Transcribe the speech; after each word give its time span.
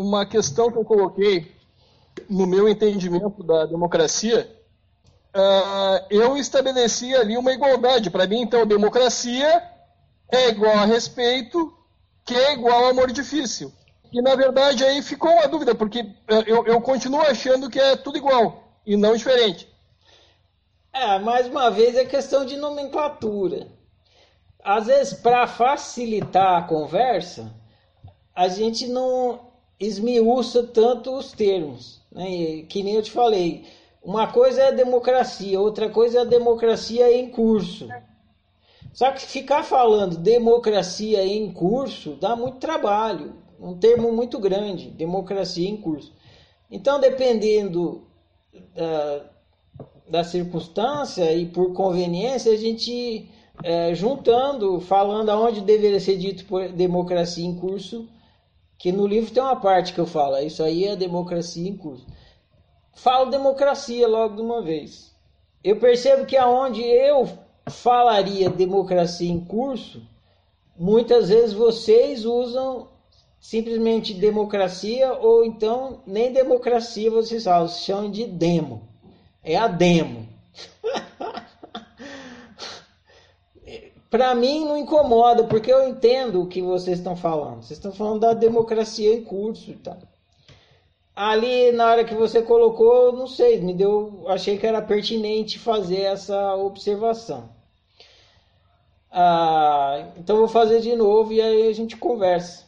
uma 0.00 0.24
questão 0.24 0.72
que 0.72 0.78
eu 0.78 0.84
coloquei 0.84 1.54
no 2.28 2.46
meu 2.46 2.66
entendimento 2.66 3.42
da 3.42 3.66
democracia, 3.66 4.50
uh, 5.36 6.06
eu 6.08 6.38
estabeleci 6.38 7.14
ali 7.14 7.36
uma 7.36 7.52
igualdade. 7.52 8.08
Para 8.08 8.26
mim, 8.26 8.40
então, 8.40 8.66
democracia 8.66 9.62
é 10.32 10.48
igual 10.48 10.78
a 10.78 10.86
respeito, 10.86 11.76
que 12.24 12.34
é 12.34 12.54
igual 12.54 12.86
a 12.86 12.90
amor 12.90 13.12
difícil. 13.12 13.70
E, 14.10 14.22
na 14.22 14.34
verdade, 14.34 14.84
aí 14.84 15.02
ficou 15.02 15.30
uma 15.30 15.46
dúvida, 15.46 15.74
porque 15.74 16.10
eu, 16.46 16.66
eu 16.66 16.80
continuo 16.80 17.20
achando 17.20 17.68
que 17.68 17.78
é 17.78 17.94
tudo 17.94 18.16
igual 18.16 18.72
e 18.86 18.96
não 18.96 19.14
diferente. 19.14 19.68
É, 20.92 21.18
mais 21.18 21.46
uma 21.46 21.70
vez 21.70 21.94
é 21.94 22.06
questão 22.06 22.46
de 22.46 22.56
nomenclatura. 22.56 23.68
Às 24.64 24.86
vezes, 24.86 25.12
para 25.12 25.46
facilitar 25.46 26.58
a 26.58 26.62
conversa, 26.66 27.52
a 28.34 28.48
gente 28.48 28.88
não 28.88 29.49
esmiuça 29.80 30.62
tanto 30.62 31.16
os 31.16 31.32
termos. 31.32 32.02
Né? 32.12 32.62
Que 32.68 32.82
nem 32.82 32.94
eu 32.94 33.02
te 33.02 33.10
falei. 33.10 33.64
Uma 34.02 34.26
coisa 34.26 34.62
é 34.62 34.68
a 34.68 34.72
democracia, 34.72 35.60
outra 35.60 35.88
coisa 35.88 36.18
é 36.18 36.20
a 36.20 36.24
democracia 36.24 37.10
em 37.12 37.30
curso. 37.30 37.88
Só 38.92 39.10
que 39.12 39.22
ficar 39.22 39.62
falando 39.62 40.16
democracia 40.16 41.24
em 41.24 41.52
curso 41.52 42.16
dá 42.16 42.34
muito 42.34 42.58
trabalho, 42.58 43.34
um 43.58 43.78
termo 43.78 44.12
muito 44.12 44.38
grande, 44.38 44.90
democracia 44.90 45.68
em 45.68 45.76
curso. 45.76 46.12
Então, 46.70 46.98
dependendo 46.98 48.06
da, 48.74 49.30
da 50.08 50.24
circunstância 50.24 51.32
e 51.32 51.46
por 51.46 51.72
conveniência, 51.72 52.52
a 52.52 52.56
gente 52.56 53.28
é, 53.62 53.94
juntando, 53.94 54.80
falando 54.80 55.30
aonde 55.30 55.60
deveria 55.60 56.00
ser 56.00 56.16
dito 56.16 56.44
democracia 56.70 57.44
em 57.44 57.54
curso, 57.54 58.08
que 58.80 58.90
no 58.90 59.06
livro 59.06 59.30
tem 59.30 59.42
uma 59.42 59.60
parte 59.60 59.92
que 59.92 60.00
eu 60.00 60.06
falo, 60.06 60.38
isso 60.38 60.62
aí 60.62 60.86
é 60.86 60.96
democracia 60.96 61.68
em 61.68 61.76
curso. 61.76 62.06
Falo 62.94 63.30
democracia 63.30 64.08
logo 64.08 64.36
de 64.36 64.40
uma 64.40 64.62
vez. 64.62 65.14
Eu 65.62 65.78
percebo 65.78 66.24
que 66.24 66.34
aonde 66.34 66.80
eu 66.80 67.28
falaria 67.68 68.48
democracia 68.48 69.30
em 69.30 69.38
curso, 69.38 70.02
muitas 70.78 71.28
vezes 71.28 71.52
vocês 71.52 72.24
usam 72.24 72.88
simplesmente 73.38 74.14
democracia 74.14 75.12
ou 75.12 75.44
então 75.44 76.00
nem 76.06 76.32
democracia 76.32 77.10
vocês 77.10 77.44
falam, 77.44 77.68
chamam 77.68 78.10
de 78.10 78.24
demo. 78.24 78.88
É 79.44 79.56
a 79.56 79.68
demo. 79.68 80.26
Para 84.10 84.34
mim 84.34 84.64
não 84.64 84.76
incomoda, 84.76 85.44
porque 85.44 85.72
eu 85.72 85.88
entendo 85.88 86.42
o 86.42 86.48
que 86.48 86.60
vocês 86.60 86.98
estão 86.98 87.14
falando. 87.14 87.62
Vocês 87.62 87.78
estão 87.78 87.92
falando 87.92 88.20
da 88.20 88.34
democracia 88.34 89.14
em 89.14 89.22
curso 89.22 89.70
e 89.70 89.76
tal. 89.76 89.98
Ali 91.14 91.70
na 91.70 91.86
hora 91.86 92.04
que 92.04 92.14
você 92.14 92.42
colocou, 92.42 93.12
não 93.12 93.28
sei, 93.28 93.60
me 93.60 93.72
deu, 93.72 94.24
achei 94.26 94.58
que 94.58 94.66
era 94.66 94.82
pertinente 94.82 95.60
fazer 95.60 96.00
essa 96.00 96.56
observação. 96.56 97.48
Ah, 99.12 100.08
então 100.16 100.38
vou 100.38 100.48
fazer 100.48 100.80
de 100.80 100.96
novo 100.96 101.32
e 101.32 101.40
aí 101.40 101.68
a 101.68 101.72
gente 101.72 101.96
conversa. 101.96 102.64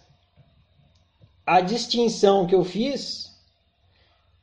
A 1.45 1.61
distinção 1.61 2.47
que 2.47 2.55
eu 2.55 2.63
fiz 2.63 3.33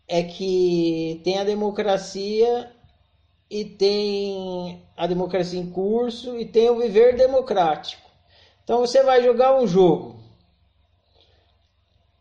é 0.08 0.24
que 0.24 1.22
tem 1.24 1.40
a 1.40 1.44
democracia 1.46 2.72
e 3.50 3.66
tem 3.66 4.86
a 4.96 5.08
democracia 5.08 5.60
em 5.60 5.70
curso 5.70 6.38
e 6.38 6.46
tem 6.46 6.70
o 6.70 6.78
viver 6.78 7.18
democrático. 7.18 8.08
Então 8.64 8.80
você 8.80 9.02
vai 9.04 9.24
jogar 9.24 9.60
um 9.60 9.66
jogo. 9.66 10.20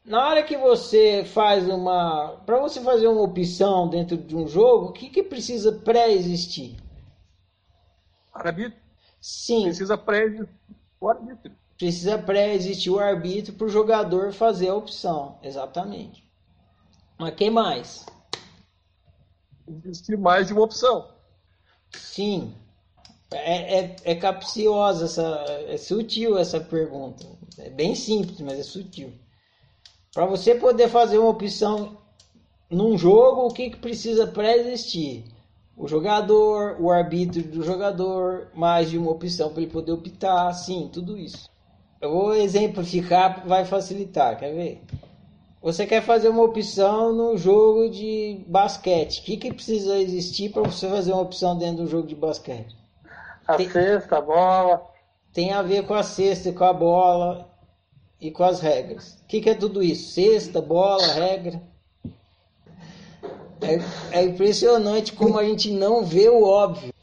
Na 0.05 0.27
hora 0.27 0.43
que 0.43 0.57
você 0.57 1.23
faz 1.23 1.69
uma. 1.69 2.41
Para 2.47 2.59
você 2.59 2.81
fazer 2.81 3.09
uma 3.09 3.21
opção 3.21 3.89
dentro 3.91 4.17
de 4.17 4.35
um 4.35 4.49
jogo, 4.49 4.87
o 4.87 4.93
que, 4.93 5.11
que 5.11 5.23
precisa 5.23 5.71
pré-existir? 5.71 6.77
Arbítrio. 8.33 8.81
Sim. 9.21 9.65
Precisa 9.65 9.99
pré-existir 9.99 10.49
o 10.99 11.09
arbítrio. 11.11 11.57
Precisa 11.77 12.19
pré-existir 12.19 12.91
o 12.91 12.99
arbítrio 12.99 13.55
para 13.55 13.67
o 13.67 13.71
jogador 13.71 14.33
fazer 14.33 14.69
a 14.69 14.75
opção. 14.75 15.39
Exatamente. 15.43 16.27
Mas 17.19 17.35
quem 17.35 17.51
mais? 17.51 18.07
Existir 19.67 20.17
mais 20.17 20.47
de 20.47 20.55
uma 20.55 20.63
opção. 20.63 21.18
Sim. 21.93 22.53
É, 23.31 23.81
é, 23.81 23.97
é 24.05 24.15
capciosa, 24.15 25.05
essa, 25.05 25.45
é 25.69 25.77
sutil 25.77 26.39
essa 26.39 26.61
pergunta. 26.61 27.27
É 27.59 27.69
bem 27.69 27.95
simples, 27.95 28.41
mas 28.41 28.59
é 28.59 28.63
sutil. 28.63 29.13
Para 30.15 30.25
você 30.27 30.55
poder 30.55 30.89
fazer 30.89 31.19
uma 31.19 31.31
opção 31.31 31.99
num 32.71 32.97
jogo, 32.97 33.47
o 33.47 33.53
que, 33.53 33.71
que 33.71 33.77
precisa 33.77 34.27
pré-existir? 34.27 35.25
O 35.77 35.87
jogador, 35.87 36.81
o 36.81 36.91
arbítrio 36.91 37.45
do 37.45 37.63
jogador, 37.63 38.49
mais 38.55 38.91
de 38.91 38.99
uma 38.99 39.11
opção 39.11 39.51
para 39.51 39.63
ele 39.63 39.71
poder 39.71 39.93
optar, 39.93 40.53
sim, 40.53 40.91
tudo 40.93 41.17
isso. 41.17 41.49
Eu 42.01 42.11
vou 42.11 42.35
exemplificar, 42.35 43.47
vai 43.47 43.65
facilitar, 43.65 44.39
quer 44.39 44.53
ver? 44.53 44.83
Você 45.61 45.87
quer 45.87 46.03
fazer 46.03 46.29
uma 46.29 46.45
opção 46.45 47.13
no 47.13 47.37
jogo 47.37 47.91
de 47.91 48.45
basquete. 48.47 49.21
O 49.21 49.23
que, 49.25 49.37
que 49.37 49.53
precisa 49.53 49.99
existir 49.99 50.51
para 50.51 50.63
você 50.63 50.89
fazer 50.89 51.13
uma 51.13 51.23
opção 51.23 51.59
dentro 51.59 51.83
do 51.83 51.91
jogo 51.91 52.07
de 52.07 52.15
basquete? 52.15 52.77
A 53.47 53.57
tem, 53.57 53.69
cesta, 53.69 54.19
a 54.19 54.21
bola. 54.21 54.87
Tem 55.33 55.53
a 55.53 55.63
ver 55.63 55.85
com 55.85 55.95
a 55.95 56.03
cesta, 56.05 56.53
com 56.53 56.65
a 56.65 56.73
bola 56.73 57.51
e 58.21 58.31
com 58.31 58.45
as 58.45 58.61
regras. 58.61 59.19
O 59.23 59.27
que, 59.27 59.41
que 59.41 59.51
é 59.51 59.55
tudo 59.55 59.83
isso? 59.83 60.13
Cesta, 60.13 60.61
bola, 60.63 61.07
regra. 61.15 61.61
É, 63.61 64.21
é 64.21 64.23
impressionante 64.23 65.13
como 65.13 65.39
a 65.39 65.45
gente 65.45 65.73
não 65.73 66.05
vê 66.05 66.29
o 66.29 66.45
óbvio. 66.45 66.95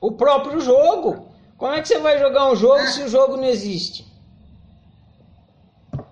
O 0.00 0.10
próprio 0.10 0.60
jogo. 0.60 1.28
Como 1.56 1.72
é 1.72 1.80
que 1.80 1.86
você 1.86 2.00
vai 2.00 2.18
jogar 2.18 2.50
um 2.50 2.56
jogo 2.56 2.84
se 2.88 3.02
o 3.02 3.08
jogo 3.08 3.36
não 3.36 3.44
existe? 3.44 4.04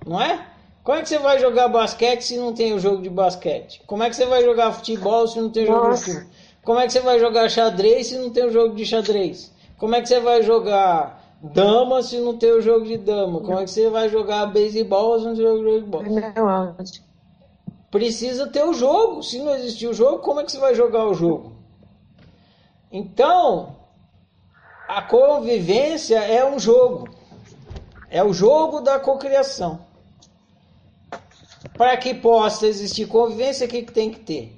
Não 0.07 0.21
é? 0.21 0.52
Como 0.83 0.99
é 0.99 1.03
que 1.03 1.09
você 1.09 1.19
vai 1.19 1.39
jogar 1.39 1.69
basquete 1.69 2.23
se 2.23 2.37
não 2.37 2.53
tem 2.53 2.73
o 2.73 2.79
jogo 2.79 3.03
de 3.03 3.09
basquete? 3.09 3.83
Como 3.87 4.03
é 4.03 4.11
que 4.11 4.17
você 4.17 4.27
vai 4.27 4.43
jogar 4.45 4.73
futebol 4.73 5.29
se 5.29 5.41
não 5.41 5.49
tem 5.49 5.63
o 5.63 5.67
jogo 5.67 5.89
Nossa. 5.89 6.05
de 6.05 6.13
futebol? 6.13 6.33
Como 6.65 6.79
é 6.79 6.87
que 6.87 6.93
você 6.93 7.01
vai 7.01 7.19
jogar 7.21 7.49
xadrez 7.49 8.07
se 8.09 8.19
não 8.19 8.31
tem 8.31 8.47
o 8.47 8.51
jogo 8.51 8.75
de 8.75 8.85
xadrez? 8.85 9.53
Como 9.79 9.95
é 9.95 10.01
que 10.01 10.09
você 10.09 10.21
vai 10.21 10.43
jogar 10.43 11.23
dama 11.41 12.03
se 12.03 12.19
não 12.19 12.37
tem 12.37 12.53
o 12.53 12.61
jogo 12.61 12.85
de 12.85 12.99
dama? 12.99 13.41
Como 13.41 13.59
é 13.59 13.65
que 13.65 13.71
você 13.71 13.89
vai 13.91 14.09
jogar 14.09 14.47
beisebol 14.47 15.19
se 15.19 15.25
não 15.25 15.35
tem 15.35 15.45
o 15.45 15.49
jogo 15.49 15.59
de 15.59 15.65
beisebol? 15.65 16.03
Precisa 17.91 18.47
ter 18.47 18.65
o 18.65 18.73
jogo. 18.73 19.23
Se 19.23 19.39
não 19.39 19.55
existir 19.55 19.87
o 19.87 19.95
jogo, 19.95 20.19
como 20.19 20.41
é 20.41 20.45
que 20.45 20.53
você 20.53 20.59
vai 20.59 20.75
jogar 20.75 21.07
o 21.07 21.15
jogo? 21.15 21.53
Então, 22.91 23.77
a 24.89 25.03
convivência 25.03 26.19
é 26.19 26.45
um 26.45 26.59
jogo. 26.59 27.09
É 28.11 28.23
o 28.23 28.33
jogo 28.33 28.81
da 28.81 28.99
cocriação. 28.99 29.92
Para 31.83 31.97
que 31.97 32.15
possa 32.15 32.69
existir 32.69 33.09
convivência, 33.09 33.67
o 33.67 33.69
que, 33.69 33.83
que 33.83 33.91
tem 33.91 34.09
que 34.09 34.21
ter? 34.21 34.57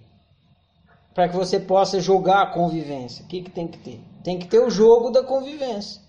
Para 1.14 1.26
que 1.26 1.34
você 1.34 1.58
possa 1.58 1.98
jogar 1.98 2.42
a 2.42 2.46
convivência, 2.48 3.24
o 3.24 3.26
que, 3.26 3.40
que 3.40 3.50
tem 3.50 3.66
que 3.66 3.78
ter? 3.78 3.98
Tem 4.22 4.38
que 4.38 4.46
ter 4.46 4.58
o 4.58 4.68
jogo 4.68 5.08
da 5.08 5.22
convivência. 5.22 6.02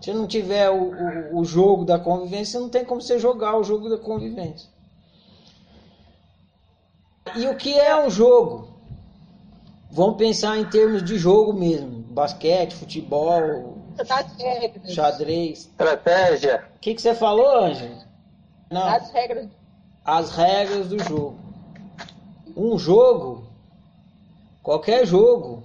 Se 0.00 0.12
não 0.12 0.26
tiver 0.26 0.68
o, 0.68 0.90
o, 0.90 1.38
o 1.38 1.44
jogo 1.44 1.84
da 1.84 1.96
convivência, 1.96 2.58
não 2.58 2.68
tem 2.68 2.84
como 2.84 3.00
você 3.00 3.20
jogar 3.20 3.56
o 3.56 3.62
jogo 3.62 3.88
da 3.88 3.98
convivência. 3.98 4.68
E 7.36 7.46
o 7.46 7.56
que 7.56 7.72
é 7.72 8.04
um 8.04 8.10
jogo? 8.10 8.66
Vamos 9.92 10.16
pensar 10.16 10.58
em 10.58 10.68
termos 10.68 11.04
de 11.04 11.16
jogo 11.18 11.52
mesmo: 11.52 12.02
basquete, 12.10 12.74
futebol, 12.74 13.78
xadrez. 14.88 15.60
Estratégia. 15.60 16.64
O 16.74 16.80
que, 16.80 16.96
que 16.96 17.00
você 17.00 17.14
falou, 17.14 17.64
Ângelo? 17.64 18.15
Não. 18.70 18.86
As 18.86 19.10
regras. 19.10 19.48
As 20.04 20.30
regras 20.32 20.88
do 20.88 21.02
jogo. 21.02 21.38
Um 22.56 22.78
jogo, 22.78 23.46
qualquer 24.62 25.06
jogo, 25.06 25.62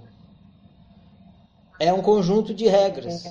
é 1.78 1.92
um 1.92 2.02
conjunto 2.02 2.54
de 2.54 2.68
regras. 2.68 3.24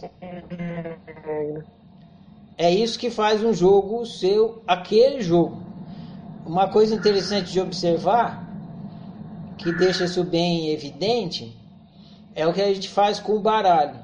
É 2.57 2.69
isso 2.69 2.99
que 2.99 3.09
faz 3.09 3.43
um 3.43 3.53
jogo 3.53 4.05
seu, 4.05 4.61
aquele 4.67 5.21
jogo. 5.21 5.61
Uma 6.45 6.67
coisa 6.67 6.95
interessante 6.95 7.51
de 7.51 7.61
observar, 7.61 8.47
que 9.57 9.71
deixa 9.71 10.05
isso 10.05 10.23
bem 10.23 10.69
evidente, 10.69 11.55
é 12.35 12.45
o 12.47 12.53
que 12.53 12.61
a 12.61 12.73
gente 12.73 12.89
faz 12.89 13.19
com 13.19 13.33
o 13.33 13.39
baralho. 13.39 13.99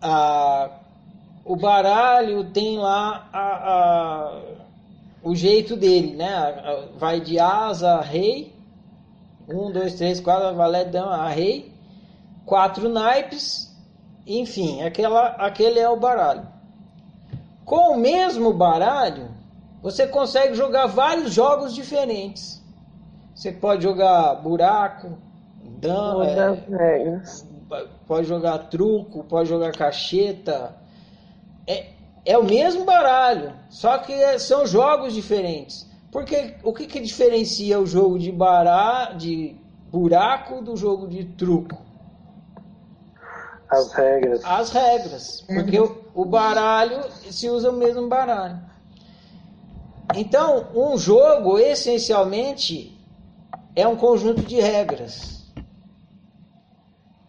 Ah, 0.00 0.79
o 1.50 1.56
baralho 1.56 2.44
tem 2.44 2.78
lá 2.78 3.28
a, 3.32 3.72
a, 3.72 4.42
o 5.20 5.34
jeito 5.34 5.74
dele, 5.74 6.14
né? 6.14 6.86
Vai 6.96 7.20
de 7.20 7.40
asa 7.40 7.94
a 7.94 8.00
rei. 8.00 8.54
Um, 9.48 9.72
dois, 9.72 9.96
três, 9.96 10.20
quatro, 10.20 10.54
valé, 10.54 10.84
dama, 10.84 11.16
a 11.16 11.28
rei. 11.28 11.74
Quatro 12.46 12.88
naipes. 12.88 13.68
Enfim, 14.24 14.80
aquela, 14.82 15.26
aquele 15.30 15.80
é 15.80 15.88
o 15.88 15.96
baralho. 15.96 16.46
Com 17.64 17.94
o 17.94 17.98
mesmo 17.98 18.52
baralho, 18.52 19.28
você 19.82 20.06
consegue 20.06 20.54
jogar 20.54 20.86
vários 20.86 21.32
jogos 21.32 21.74
diferentes. 21.74 22.62
Você 23.34 23.50
pode 23.50 23.82
jogar 23.82 24.36
buraco, 24.36 25.18
dama, 25.80 26.28
é, 26.28 27.20
pode 28.06 28.28
jogar 28.28 28.58
truco, 28.70 29.24
pode 29.24 29.48
jogar 29.48 29.72
cacheta. 29.72 30.78
É, 31.70 31.86
é 32.24 32.36
o 32.36 32.42
mesmo 32.42 32.84
baralho, 32.84 33.52
só 33.68 33.98
que 33.98 34.12
é, 34.12 34.38
são 34.40 34.66
jogos 34.66 35.14
diferentes. 35.14 35.88
Porque 36.10 36.56
o 36.64 36.72
que, 36.72 36.86
que 36.86 36.98
diferencia 36.98 37.78
o 37.78 37.86
jogo 37.86 38.18
de 38.18 38.32
bará, 38.32 39.12
de 39.12 39.56
buraco 39.88 40.60
do 40.60 40.76
jogo 40.76 41.06
de 41.06 41.24
truco? 41.24 41.78
As 43.68 43.92
regras. 43.92 44.40
As 44.44 44.70
regras. 44.72 45.40
Porque 45.42 45.78
o, 45.78 46.04
o 46.12 46.24
baralho 46.24 47.04
se 47.30 47.48
usa 47.48 47.70
o 47.70 47.74
mesmo 47.74 48.08
baralho. 48.08 48.58
Então, 50.16 50.66
um 50.74 50.98
jogo 50.98 51.56
essencialmente 51.56 52.98
é 53.76 53.86
um 53.86 53.94
conjunto 53.94 54.42
de 54.42 54.60
regras. 54.60 55.48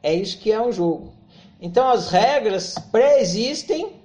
É 0.01 0.11
isso 0.15 0.39
que 0.39 0.51
é 0.51 0.59
um 0.59 0.71
jogo. 0.71 1.13
Então, 1.61 1.87
as 1.87 2.09
regras 2.09 2.73
pré-existem 2.91 4.00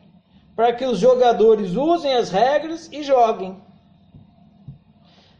para 0.56 0.72
que 0.72 0.86
os 0.86 0.98
jogadores 0.98 1.76
usem 1.76 2.14
as 2.14 2.30
regras 2.30 2.88
e 2.90 3.02
joguem. 3.02 3.62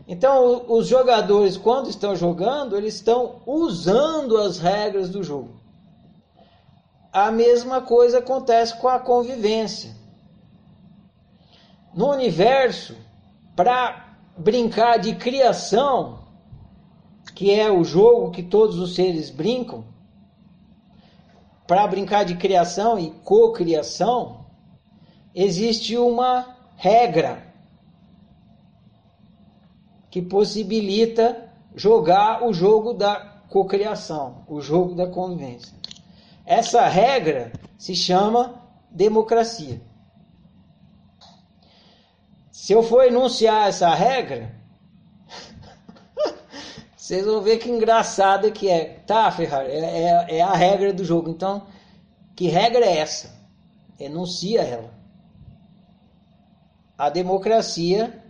Então, 0.07 0.67
os 0.69 0.87
jogadores, 0.87 1.57
quando 1.57 1.89
estão 1.89 2.15
jogando, 2.15 2.77
eles 2.77 2.95
estão 2.95 3.41
usando 3.47 4.37
as 4.37 4.59
regras 4.59 5.09
do 5.09 5.25
jogo. 5.25 5.59
A 7.11 7.31
mesma 7.33 7.81
coisa 7.81 8.19
acontece 8.19 8.79
com 8.79 8.89
a 8.89 9.01
convivência. 9.01 9.97
No 11.95 12.11
universo, 12.11 12.95
para 13.57 14.19
brincar 14.37 14.99
de 14.99 15.15
criação, 15.17 16.21
que 17.35 17.51
é 17.51 17.71
o 17.71 17.83
jogo 17.83 18.31
que 18.31 18.43
todos 18.43 18.79
os 18.79 18.95
seres 18.95 19.31
brincam, 19.31 19.83
para 21.67 21.87
brincar 21.87 22.25
de 22.25 22.37
criação 22.37 22.99
e 22.99 23.11
cocriação, 23.25 24.46
existe 25.37 25.99
uma 25.99 26.57
regra 26.77 27.43
que 30.11 30.23
possibilita 30.23 31.51
jogar 31.75 32.43
o 32.43 32.55
jogo 32.55 32.95
da 32.95 33.17
cocriação, 33.51 34.45
o 34.49 34.63
jogo 34.63 34.95
da 34.95 35.07
convivência. 35.07 35.77
Essa 36.47 36.87
regra 36.87 37.53
se 37.77 37.95
chama 37.95 38.63
democracia. 38.91 39.83
Se 42.51 42.73
eu 42.73 42.83
for 42.83 43.05
enunciar 43.05 43.69
essa 43.69 43.95
regra, 43.95 44.55
vocês 46.97 47.27
vão 47.27 47.43
ver 47.43 47.59
que 47.59 47.69
engraçado 47.69 48.51
que 48.53 48.71
é. 48.71 49.01
Tá, 49.07 49.31
Ferrari, 49.31 49.71
é, 49.71 50.29
é, 50.31 50.37
é 50.39 50.41
a 50.41 50.55
regra 50.55 50.95
do 50.95 51.05
jogo. 51.05 51.29
Então, 51.29 51.67
que 52.35 52.49
regra 52.49 52.87
é 52.87 52.97
essa? 52.97 53.37
Enuncia 54.01 54.63
ela. 54.63 54.96
A 56.99 57.11
democracia 57.11 58.23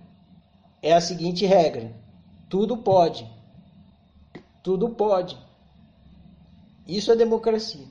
é 0.83 0.93
a 0.93 1.01
seguinte 1.01 1.47
regra: 1.47 1.93
tudo 2.49 2.77
pode. 2.77 3.31
Tudo 4.63 4.91
pode. 4.91 5.39
Isso 6.87 7.13
é 7.13 7.17
democracia. 7.17 7.87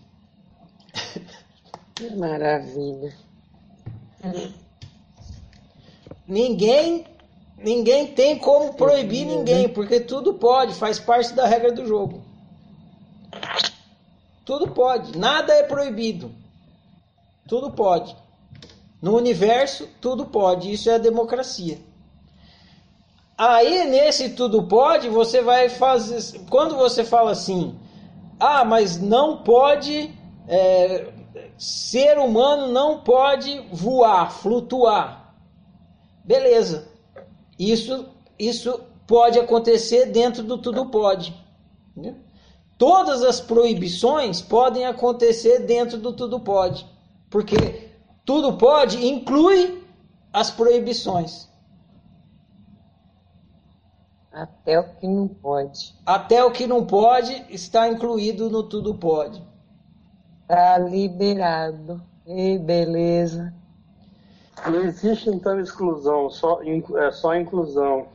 Que 1.95 2.13
maravilha. 2.15 3.13
Ninguém 6.27 7.05
ninguém 7.57 8.13
tem 8.13 8.37
como 8.37 8.73
proibir 8.73 9.25
ninguém, 9.25 9.69
porque 9.69 9.99
tudo 9.99 10.33
pode, 10.33 10.73
faz 10.73 10.99
parte 10.99 11.33
da 11.33 11.47
regra 11.47 11.71
do 11.71 11.85
jogo. 11.85 12.21
Tudo 14.43 14.71
pode, 14.71 15.17
nada 15.17 15.53
é 15.53 15.63
proibido. 15.63 16.31
Tudo 17.47 17.71
pode. 17.71 18.15
No 19.05 19.15
universo, 19.15 19.87
tudo 20.01 20.25
pode. 20.25 20.73
Isso 20.73 20.89
é 20.89 20.95
a 20.95 20.97
democracia. 20.97 21.77
Aí 23.37 23.85
nesse 23.85 24.29
tudo 24.29 24.63
pode, 24.63 25.09
você 25.09 25.43
vai 25.43 25.69
fazer. 25.69 26.39
Quando 26.49 26.75
você 26.75 27.03
fala 27.03 27.29
assim, 27.29 27.77
ah, 28.39 28.65
mas 28.65 28.99
não 28.99 29.43
pode. 29.43 30.11
É, 30.47 31.13
ser 31.55 32.17
humano 32.17 32.71
não 32.71 33.01
pode 33.01 33.59
voar, 33.71 34.31
flutuar. 34.31 35.35
Beleza. 36.23 36.87
Isso, 37.59 38.07
isso 38.39 38.81
pode 39.05 39.37
acontecer 39.37 40.07
dentro 40.07 40.41
do 40.41 40.57
tudo 40.57 40.87
pode. 40.87 41.31
Né? 41.95 42.15
Todas 42.75 43.21
as 43.21 43.39
proibições 43.39 44.41
podem 44.41 44.87
acontecer 44.87 45.59
dentro 45.59 45.99
do 45.99 46.11
tudo 46.11 46.39
pode. 46.39 46.87
Porque 47.29 47.93
tudo 48.25 48.57
pode 48.57 49.05
inclui 49.05 49.83
as 50.33 50.51
proibições. 50.51 51.47
Até 54.31 54.77
o 54.79 54.83
que 54.95 55.07
não 55.07 55.27
pode. 55.29 55.95
Até 56.05 56.43
o 56.43 56.51
que 56.51 56.67
não 56.67 56.85
pode 56.85 57.45
está 57.49 57.87
incluído 57.87 58.49
no 58.49 58.63
tudo 58.63 58.93
pode. 58.95 59.41
Está 60.41 60.77
liberado. 60.77 62.01
E 62.27 62.57
beleza. 62.57 63.53
Não 64.67 64.81
existe 64.81 65.29
então 65.29 65.59
exclusão, 65.59 66.29
só, 66.29 66.59
é 66.63 67.11
só 67.11 67.35
inclusão. 67.35 68.07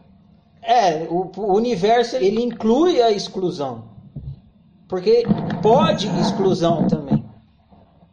É, 0.61 1.05
o, 1.05 1.31
o 1.37 1.55
universo 1.55 2.17
ele 2.17 2.43
inclui 2.43 3.01
a 3.01 3.11
exclusão. 3.11 3.85
Porque 4.89 5.23
pode 5.63 6.09
exclusão 6.21 6.87
também. 6.89 7.00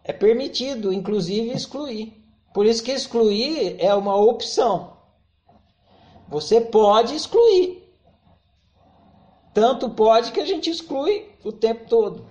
É 0.07 0.13
permitido, 0.13 0.93
inclusive, 0.93 1.51
excluir. 1.51 2.13
Por 2.53 2.65
isso 2.65 2.81
que 2.81 2.93
excluir 2.93 3.75
é 3.77 3.93
uma 3.93 4.15
opção. 4.15 4.95
Você 6.29 6.61
pode 6.61 7.13
excluir. 7.13 7.83
Tanto 9.53 9.89
pode 9.89 10.31
que 10.31 10.39
a 10.39 10.45
gente 10.45 10.69
exclui 10.69 11.29
o 11.43 11.51
tempo 11.51 11.89
todo. 11.89 12.25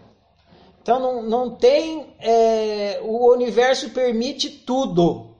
Então 0.81 0.99
não, 0.99 1.23
não 1.23 1.50
tem. 1.50 2.14
É, 2.19 2.99
o 3.02 3.31
universo 3.31 3.90
permite 3.90 4.49
tudo. 4.49 5.37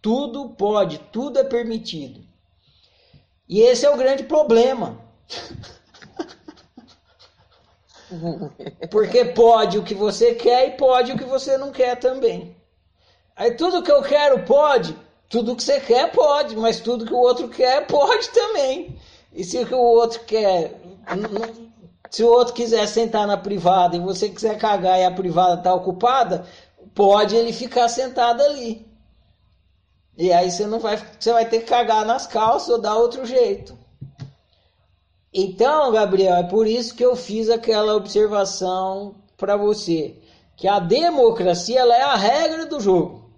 Tudo 0.00 0.50
pode, 0.50 0.98
tudo 1.10 1.40
é 1.40 1.44
permitido. 1.44 2.20
E 3.48 3.62
esse 3.62 3.84
é 3.84 3.90
o 3.90 3.96
grande 3.96 4.22
problema. 4.22 5.00
Porque 8.90 9.24
pode 9.26 9.78
o 9.78 9.82
que 9.82 9.94
você 9.94 10.34
quer 10.34 10.68
e 10.68 10.76
pode 10.76 11.12
o 11.12 11.18
que 11.18 11.24
você 11.24 11.56
não 11.56 11.70
quer 11.70 11.96
também. 11.96 12.56
Aí 13.36 13.52
tudo 13.52 13.82
que 13.82 13.90
eu 13.90 14.02
quero 14.02 14.44
pode, 14.44 14.96
tudo 15.28 15.56
que 15.56 15.62
você 15.62 15.80
quer 15.80 16.10
pode, 16.12 16.56
mas 16.56 16.80
tudo 16.80 17.06
que 17.06 17.14
o 17.14 17.18
outro 17.18 17.48
quer 17.48 17.86
pode 17.86 18.28
também. 18.30 18.96
E 19.32 19.44
se 19.44 19.58
o 19.58 19.78
outro 19.78 20.20
quer 20.24 20.74
se 22.10 22.24
o 22.24 22.28
outro 22.28 22.54
quiser 22.54 22.86
sentar 22.88 23.26
na 23.26 23.36
privada 23.36 23.96
e 23.96 24.00
você 24.00 24.28
quiser 24.28 24.58
cagar 24.58 24.98
e 24.98 25.04
a 25.04 25.10
privada 25.12 25.54
está 25.54 25.72
ocupada, 25.72 26.44
pode 26.92 27.36
ele 27.36 27.52
ficar 27.52 27.88
sentado 27.88 28.42
ali. 28.42 28.84
E 30.18 30.32
aí 30.32 30.50
você 30.50 30.66
não 30.66 30.80
vai, 30.80 31.00
você 31.18 31.32
vai 31.32 31.48
ter 31.48 31.60
que 31.60 31.66
cagar 31.66 32.04
nas 32.04 32.26
calças 32.26 32.68
ou 32.68 32.80
dar 32.80 32.96
outro 32.96 33.24
jeito. 33.24 33.78
Então, 35.32 35.92
Gabriel, 35.92 36.36
é 36.36 36.42
por 36.42 36.66
isso 36.66 36.94
que 36.94 37.04
eu 37.04 37.14
fiz 37.14 37.48
aquela 37.48 37.94
observação 37.94 39.14
para 39.36 39.56
você, 39.56 40.16
que 40.56 40.66
a 40.66 40.78
democracia 40.78 41.80
ela 41.80 41.96
é 41.96 42.02
a 42.02 42.16
regra 42.16 42.66
do 42.66 42.80
jogo 42.80 43.30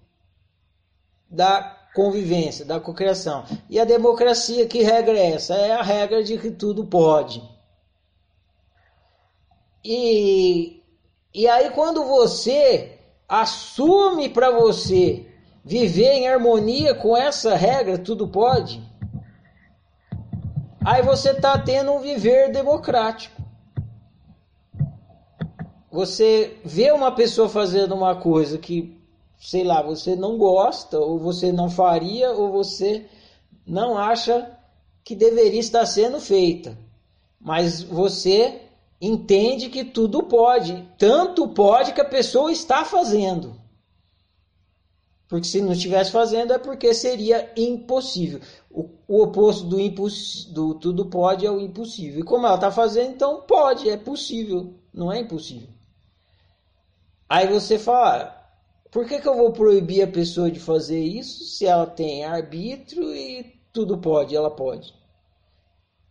da 1.32 1.78
convivência, 1.94 2.64
da 2.64 2.78
cocriação. 2.78 3.44
E 3.68 3.80
a 3.80 3.84
democracia, 3.84 4.66
que 4.66 4.82
regra 4.82 5.18
é 5.18 5.32
essa? 5.32 5.54
É 5.54 5.72
a 5.72 5.82
regra 5.82 6.22
de 6.22 6.38
que 6.38 6.50
tudo 6.50 6.84
pode. 6.84 7.42
E, 9.84 10.82
e 11.34 11.48
aí, 11.48 11.70
quando 11.70 12.04
você 12.04 12.98
assume 13.28 14.28
para 14.28 14.50
você 14.50 15.26
viver 15.64 16.12
em 16.12 16.28
harmonia 16.28 16.94
com 16.94 17.16
essa 17.16 17.54
regra, 17.54 17.98
tudo 17.98 18.28
pode, 18.28 18.82
aí 20.84 21.02
você 21.02 21.30
está 21.30 21.58
tendo 21.58 21.92
um 21.92 22.00
viver 22.00 22.50
democrático. 22.52 23.42
Você 25.90 26.56
vê 26.64 26.90
uma 26.90 27.12
pessoa 27.12 27.48
fazendo 27.48 27.94
uma 27.94 28.16
coisa 28.16 28.56
que, 28.56 28.98
sei 29.38 29.62
lá, 29.62 29.82
você 29.82 30.16
não 30.16 30.38
gosta, 30.38 30.98
ou 30.98 31.18
você 31.18 31.52
não 31.52 31.68
faria, 31.68 32.30
ou 32.30 32.50
você 32.50 33.06
não 33.66 33.98
acha 33.98 34.58
que 35.04 35.14
deveria 35.14 35.60
estar 35.60 35.84
sendo 35.84 36.18
feita. 36.18 36.78
Mas 37.38 37.82
você 37.82 38.62
entende 39.00 39.68
que 39.68 39.84
tudo 39.84 40.22
pode, 40.22 40.88
tanto 40.96 41.48
pode 41.48 41.92
que 41.92 42.00
a 42.00 42.08
pessoa 42.08 42.52
está 42.52 42.84
fazendo. 42.84 43.60
Porque 45.28 45.46
se 45.46 45.60
não 45.60 45.72
estivesse 45.72 46.10
fazendo 46.10 46.52
é 46.52 46.58
porque 46.58 46.94
seria 46.94 47.50
impossível. 47.56 48.40
O, 48.72 48.88
o 49.06 49.22
oposto 49.22 49.66
do, 49.66 49.76
do 50.52 50.74
tudo 50.74 51.06
pode 51.06 51.46
é 51.46 51.50
o 51.50 51.60
impossível. 51.60 52.20
E 52.20 52.24
como 52.24 52.46
ela 52.46 52.54
está 52.54 52.70
fazendo, 52.70 53.10
então 53.10 53.42
pode, 53.42 53.88
é 53.88 53.96
possível, 53.96 54.74
não 54.92 55.12
é 55.12 55.20
impossível. 55.20 55.68
Aí 57.28 57.46
você 57.46 57.78
fala, 57.78 58.34
por 58.90 59.06
que, 59.06 59.20
que 59.20 59.28
eu 59.28 59.36
vou 59.36 59.52
proibir 59.52 60.02
a 60.02 60.06
pessoa 60.06 60.50
de 60.50 60.58
fazer 60.58 61.00
isso 61.00 61.44
se 61.44 61.66
ela 61.66 61.86
tem 61.86 62.24
arbítrio 62.24 63.14
e 63.14 63.44
tudo 63.72 63.98
pode, 63.98 64.34
ela 64.34 64.50
pode? 64.50 64.94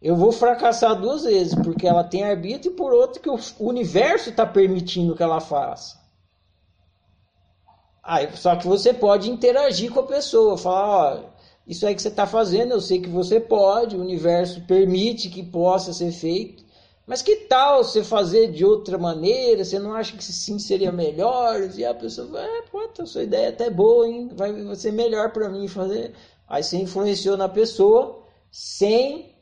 Eu 0.01 0.15
vou 0.15 0.31
fracassar 0.31 0.99
duas 0.99 1.23
vezes, 1.23 1.53
porque 1.53 1.87
ela 1.87 2.03
tem 2.03 2.23
arbítrio 2.23 2.73
e 2.73 2.75
por 2.75 2.91
outro 2.91 3.21
que 3.21 3.29
o 3.29 3.39
universo 3.59 4.31
está 4.31 4.45
permitindo 4.47 5.15
que 5.15 5.21
ela 5.21 5.39
faça. 5.39 5.99
Aí, 8.01 8.35
só 8.35 8.55
que 8.55 8.65
você 8.65 8.91
pode 8.93 9.29
interagir 9.29 9.91
com 9.91 9.99
a 9.99 10.07
pessoa, 10.07 10.57
falar, 10.57 10.87
ó, 10.87 11.23
isso 11.67 11.85
aí 11.85 11.95
que 11.95 12.01
você 12.01 12.07
está 12.07 12.25
fazendo, 12.25 12.71
eu 12.71 12.81
sei 12.81 12.99
que 12.99 13.09
você 13.09 13.39
pode, 13.39 13.95
o 13.95 14.01
universo 14.01 14.61
permite 14.61 15.29
que 15.29 15.43
possa 15.43 15.93
ser 15.93 16.11
feito, 16.11 16.63
mas 17.05 17.21
que 17.21 17.35
tal 17.35 17.83
você 17.83 18.03
fazer 18.03 18.51
de 18.51 18.63
outra 18.63 18.97
maneira? 18.97 19.65
Você 19.65 19.77
não 19.79 19.93
acha 19.93 20.15
que 20.15 20.23
sim 20.23 20.57
seria 20.59 20.91
melhor? 20.91 21.69
E 21.75 21.83
a 21.83 21.93
pessoa 21.93 22.27
vai, 22.27 22.45
é, 22.45 22.61
pô, 22.63 22.89
a 22.97 23.05
sua 23.05 23.23
ideia 23.23 23.47
é 23.47 23.49
até 23.49 23.69
boa, 23.69 24.07
hein? 24.07 24.29
Vai 24.33 24.53
ser 24.75 24.93
melhor 24.93 25.31
para 25.31 25.49
mim 25.49 25.67
fazer. 25.67 26.13
Aí 26.47 26.63
você 26.63 26.77
influenciou 26.77 27.35
na 27.35 27.49
pessoa 27.49 28.23
sem 28.51 29.35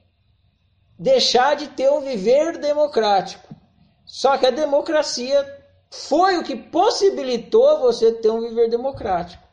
deixar 0.97 1.55
de 1.55 1.67
ter 1.69 1.91
um 1.91 2.01
viver 2.01 2.57
democrático. 2.57 3.53
Só 4.05 4.37
que 4.37 4.45
a 4.45 4.51
democracia 4.51 5.45
foi 5.91 6.37
o 6.37 6.43
que 6.43 6.55
possibilitou 6.55 7.79
você 7.79 8.13
ter 8.13 8.29
um 8.29 8.41
viver 8.41 8.69
democrático. 8.69 9.43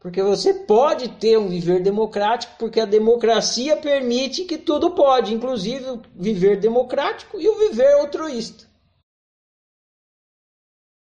Porque 0.00 0.22
você 0.22 0.54
pode 0.54 1.10
ter 1.10 1.38
um 1.38 1.46
viver 1.46 1.82
democrático, 1.82 2.54
porque 2.58 2.80
a 2.80 2.86
democracia 2.86 3.76
permite 3.76 4.44
que 4.44 4.56
tudo 4.56 4.92
pode, 4.92 5.34
inclusive 5.34 5.90
o 5.90 6.00
viver 6.14 6.58
democrático 6.58 7.38
e 7.38 7.46
o 7.46 7.58
viver 7.58 7.92
altruísta. 7.92 8.69